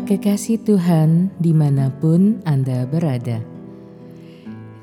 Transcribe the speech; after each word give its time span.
Kekasih 0.00 0.64
Tuhan, 0.64 1.28
di 1.36 1.52
mana 1.52 1.92
pun 1.92 2.40
Anda 2.48 2.88
berada, 2.88 3.44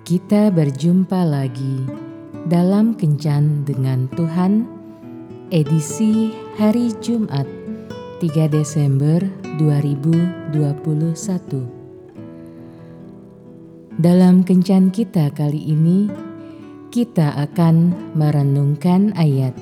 kita 0.06 0.54
berjumpa 0.54 1.26
lagi 1.26 1.90
dalam 2.46 2.94
Kencan 2.94 3.66
dengan 3.66 4.06
Tuhan, 4.14 4.70
edisi 5.50 6.30
hari 6.62 6.94
Jumat 7.02 7.50
3 8.22 8.54
Desember 8.54 9.26
2021. 9.58 10.54
Dalam 13.98 14.46
Kencan 14.46 14.94
kita 14.94 15.34
kali 15.34 15.74
ini, 15.74 16.06
kita 16.94 17.34
akan 17.50 17.98
merenungkan 18.14 19.18
ayat 19.18 19.58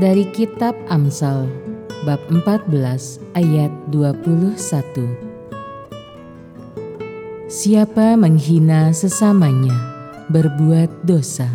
dari 0.00 0.24
Kitab 0.32 0.72
Amsal 0.88 1.69
bab 2.00 2.20
14 2.32 3.20
ayat 3.36 3.68
21. 3.92 4.56
Siapa 7.44 8.16
menghina 8.16 8.88
sesamanya 8.96 9.76
berbuat 10.32 11.04
dosa. 11.04 11.52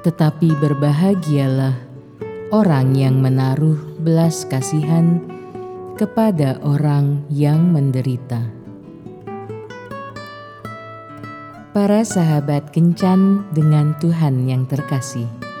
Tetapi 0.00 0.56
berbahagialah 0.56 1.76
orang 2.56 2.96
yang 2.96 3.20
menaruh 3.20 3.76
belas 4.00 4.48
kasihan 4.48 5.20
kepada 6.00 6.56
orang 6.64 7.20
yang 7.28 7.68
menderita. 7.68 8.48
Para 11.76 12.00
sahabat 12.00 12.72
kencan 12.72 13.44
dengan 13.52 13.92
Tuhan 14.00 14.48
yang 14.48 14.64
terkasih 14.64 15.51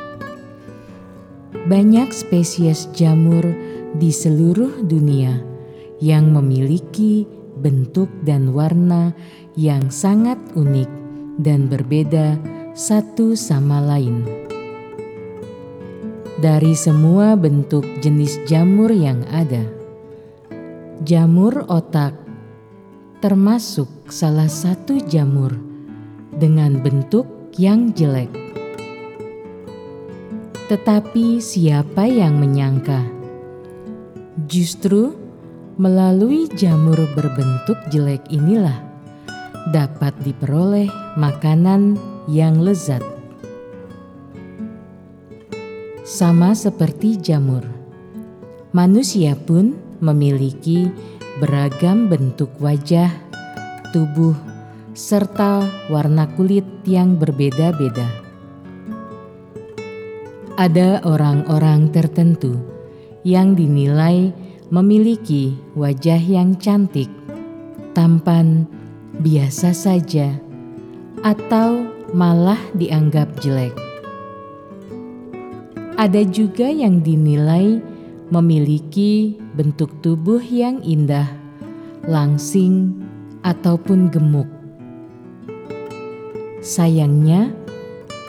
banyak 1.70 2.10
spesies 2.10 2.90
jamur 2.90 3.46
di 3.94 4.10
seluruh 4.10 4.82
dunia 4.82 5.38
yang 6.02 6.34
memiliki 6.34 7.22
bentuk 7.62 8.10
dan 8.26 8.50
warna 8.50 9.14
yang 9.54 9.86
sangat 9.92 10.40
unik 10.58 10.90
dan 11.38 11.70
berbeda 11.70 12.34
satu 12.74 13.38
sama 13.38 13.78
lain. 13.78 14.26
Dari 16.42 16.74
semua 16.74 17.38
bentuk 17.38 17.86
jenis 18.02 18.42
jamur 18.50 18.90
yang 18.90 19.22
ada, 19.30 19.62
jamur 21.06 21.62
otak 21.70 22.18
termasuk 23.22 23.86
salah 24.10 24.50
satu 24.50 24.98
jamur 25.06 25.54
dengan 26.34 26.82
bentuk 26.82 27.54
yang 27.54 27.94
jelek. 27.94 28.41
Tetapi 30.70 31.42
siapa 31.42 32.06
yang 32.06 32.38
menyangka? 32.38 33.02
Justru 34.46 35.10
melalui 35.74 36.46
jamur 36.54 36.94
berbentuk 37.18 37.74
jelek 37.90 38.22
inilah 38.30 38.78
dapat 39.74 40.14
diperoleh 40.22 40.86
makanan 41.18 41.98
yang 42.30 42.62
lezat. 42.62 43.02
Sama 46.06 46.54
seperti 46.54 47.18
jamur, 47.18 47.66
manusia 48.70 49.34
pun 49.34 49.74
memiliki 49.98 50.86
beragam 51.42 52.06
bentuk 52.06 52.54
wajah, 52.62 53.10
tubuh, 53.90 54.38
serta 54.94 55.66
warna 55.90 56.30
kulit 56.38 56.66
yang 56.86 57.18
berbeda-beda 57.18 58.21
ada 60.60 61.00
orang-orang 61.08 61.88
tertentu 61.88 62.60
yang 63.24 63.56
dinilai 63.56 64.34
memiliki 64.68 65.56
wajah 65.72 66.20
yang 66.20 66.56
cantik, 66.60 67.08
tampan, 67.96 68.68
biasa 69.20 69.72
saja, 69.72 70.36
atau 71.24 71.88
malah 72.12 72.60
dianggap 72.76 73.32
jelek. 73.40 73.72
Ada 75.96 76.24
juga 76.28 76.68
yang 76.68 77.00
dinilai 77.04 77.80
memiliki 78.32 79.36
bentuk 79.56 79.92
tubuh 80.00 80.40
yang 80.40 80.80
indah, 80.84 81.28
langsing, 82.08 82.96
ataupun 83.44 84.08
gemuk. 84.08 84.48
Sayangnya, 86.64 87.52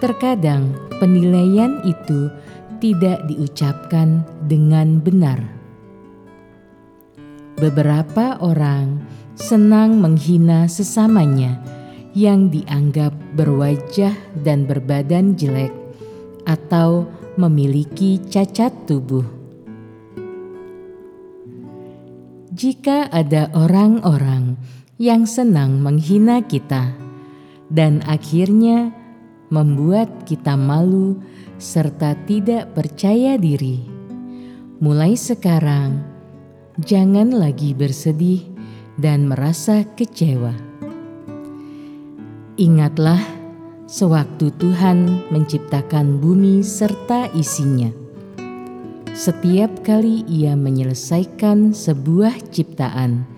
terkadang 0.04 0.76
penilaian 1.00 1.80
itu 1.88 2.28
tidak 2.84 3.24
diucapkan 3.32 4.28
dengan 4.52 5.00
benar. 5.00 5.40
Beberapa 7.56 8.36
orang 8.44 9.00
senang 9.40 10.04
menghina 10.04 10.68
sesamanya 10.68 11.64
yang 12.12 12.52
dianggap 12.52 13.16
berwajah 13.40 14.12
dan 14.44 14.68
berbadan 14.68 15.40
jelek 15.40 15.72
atau 16.44 17.08
memiliki 17.40 18.20
cacat 18.28 18.76
tubuh. 18.84 19.24
Jika 22.52 23.08
ada 23.08 23.48
orang-orang 23.56 24.60
yang 25.00 25.24
senang 25.24 25.80
menghina 25.80 26.44
kita 26.44 26.92
dan 27.72 28.04
akhirnya 28.06 28.94
membuat 29.54 30.26
kita 30.26 30.58
malu 30.58 31.22
serta 31.62 32.18
tidak 32.26 32.74
percaya 32.74 33.38
diri. 33.38 33.86
Mulai 34.82 35.14
sekarang, 35.14 36.02
jangan 36.82 37.30
lagi 37.30 37.78
bersedih 37.78 38.42
dan 38.98 39.30
merasa 39.30 39.86
kecewa. 39.94 40.58
Ingatlah, 42.58 43.22
sewaktu 43.86 44.50
Tuhan 44.58 45.30
menciptakan 45.30 46.18
bumi 46.18 46.66
serta 46.66 47.30
isinya. 47.38 47.94
Setiap 49.14 49.86
kali 49.86 50.26
Ia 50.26 50.58
menyelesaikan 50.58 51.78
sebuah 51.78 52.50
ciptaan, 52.50 53.30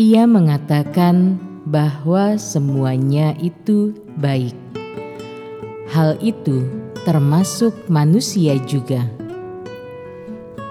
Ia 0.00 0.24
mengatakan 0.24 1.36
bahwa 1.68 2.40
semuanya 2.40 3.36
itu 3.36 3.92
baik. 4.16 4.75
Hal 5.86 6.18
itu 6.18 6.66
termasuk 7.06 7.86
manusia 7.86 8.58
juga. 8.66 9.06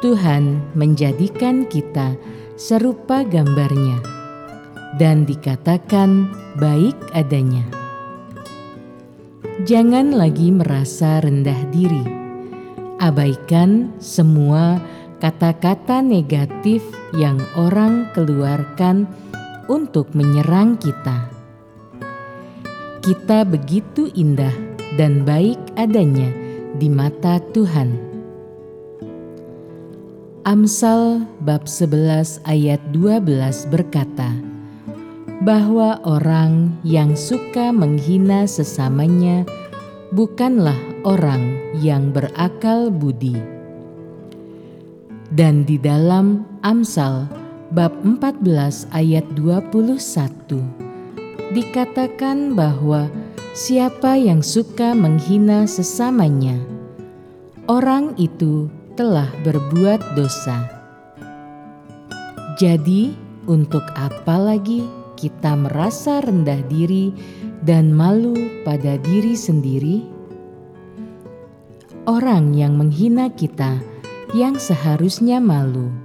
Tuhan 0.03 0.59
menjadikan 0.75 1.63
kita 1.65 2.19
serupa 2.59 3.23
gambarnya 3.23 4.03
dan 4.99 5.23
dikatakan 5.23 6.27
baik 6.59 6.95
adanya. 7.15 7.63
Jangan 9.63 10.11
lagi 10.11 10.51
merasa 10.51 11.23
rendah 11.23 11.57
diri. 11.71 12.03
Abaikan 12.99 13.95
semua 14.03 14.83
kata-kata 15.23 16.03
negatif 16.03 16.83
yang 17.15 17.39
orang 17.55 18.11
keluarkan 18.11 19.07
untuk 19.71 20.11
menyerang 20.11 20.75
kita. 20.75 21.31
Kita 22.99 23.47
begitu 23.47 24.11
indah 24.11 24.64
dan 24.95 25.27
baik 25.27 25.59
adanya 25.75 26.31
di 26.79 26.87
mata 26.87 27.39
Tuhan. 27.51 27.95
Amsal 30.45 31.25
bab 31.41 31.65
11 31.65 32.43
ayat 32.45 32.79
12 32.93 33.73
berkata, 33.73 34.29
bahwa 35.43 35.99
orang 36.07 36.71
yang 36.87 37.11
suka 37.17 37.75
menghina 37.75 38.47
sesamanya 38.47 39.43
bukanlah 40.15 40.77
orang 41.03 41.59
yang 41.81 42.15
berakal 42.15 42.87
budi. 42.87 43.35
Dan 45.35 45.67
di 45.67 45.75
dalam 45.75 46.47
Amsal 46.63 47.27
bab 47.73 47.91
14 48.05 48.87
ayat 48.95 49.25
21 49.35 49.99
dikatakan 51.51 52.55
bahwa 52.55 53.09
Siapa 53.55 54.19
yang 54.19 54.43
suka 54.43 54.91
menghina 54.91 55.63
sesamanya, 55.63 56.59
orang 57.71 58.11
itu 58.19 58.67
telah 58.99 59.31
berbuat 59.47 60.11
dosa. 60.11 60.67
Jadi, 62.59 63.15
untuk 63.47 63.87
apa 63.95 64.35
lagi 64.35 64.83
kita 65.15 65.55
merasa 65.55 66.19
rendah 66.19 66.67
diri 66.67 67.15
dan 67.63 67.95
malu 67.95 68.35
pada 68.67 68.99
diri 68.99 69.39
sendiri? 69.39 70.03
Orang 72.11 72.59
yang 72.59 72.75
menghina 72.75 73.31
kita 73.31 73.79
yang 74.35 74.59
seharusnya 74.59 75.39
malu 75.39 75.95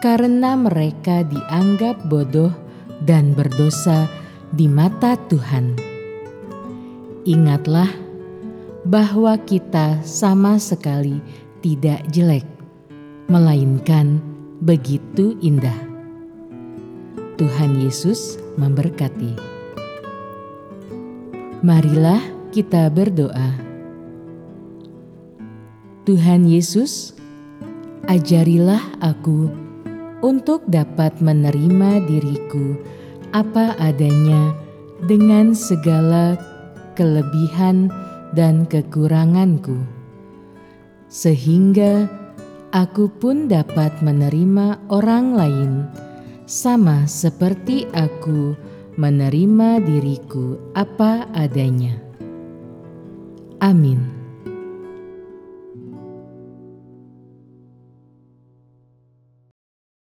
karena 0.00 0.56
mereka 0.56 1.20
dianggap 1.20 2.00
bodoh 2.08 2.56
dan 3.04 3.36
berdosa 3.36 4.08
di 4.56 4.72
mata 4.72 5.20
Tuhan. 5.28 5.91
Ingatlah 7.22 7.86
bahwa 8.82 9.38
kita 9.38 10.02
sama 10.02 10.58
sekali 10.58 11.22
tidak 11.62 12.02
jelek, 12.10 12.42
melainkan 13.30 14.18
begitu 14.58 15.38
indah. 15.38 15.76
Tuhan 17.38 17.78
Yesus 17.78 18.42
memberkati. 18.58 19.38
Marilah 21.62 22.18
kita 22.50 22.90
berdoa. 22.90 23.54
Tuhan 26.02 26.50
Yesus, 26.50 27.14
ajarilah 28.10 28.82
aku 28.98 29.46
untuk 30.26 30.66
dapat 30.66 31.22
menerima 31.22 32.02
diriku 32.02 32.74
apa 33.30 33.78
adanya 33.78 34.58
dengan 35.06 35.54
segala 35.54 36.34
kelebihan 36.94 37.90
dan 38.32 38.64
kekuranganku, 38.68 39.82
sehingga 41.10 42.08
aku 42.72 43.12
pun 43.20 43.50
dapat 43.50 43.92
menerima 44.00 44.80
orang 44.88 45.36
lain 45.36 45.72
sama 46.48 47.04
seperti 47.04 47.88
aku 47.92 48.56
menerima 48.96 49.80
diriku 49.84 50.60
apa 50.76 51.28
adanya. 51.32 51.96
Amin. 53.62 54.21